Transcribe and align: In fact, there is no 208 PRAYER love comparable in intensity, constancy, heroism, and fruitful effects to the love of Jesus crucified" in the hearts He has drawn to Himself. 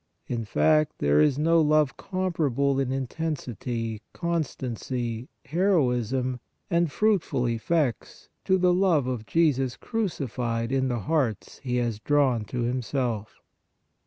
In 0.25 0.45
fact, 0.45 0.95
there 0.97 1.21
is 1.21 1.37
no 1.37 1.61
208 1.61 1.61
PRAYER 1.67 1.77
love 1.79 1.95
comparable 1.97 2.79
in 2.79 2.91
intensity, 2.91 4.01
constancy, 4.13 5.29
heroism, 5.45 6.39
and 6.71 6.91
fruitful 6.91 7.45
effects 7.47 8.27
to 8.45 8.57
the 8.57 8.73
love 8.73 9.05
of 9.05 9.27
Jesus 9.27 9.77
crucified" 9.77 10.71
in 10.71 10.87
the 10.87 11.01
hearts 11.01 11.59
He 11.59 11.75
has 11.75 11.99
drawn 11.99 12.45
to 12.45 12.61
Himself. 12.63 13.43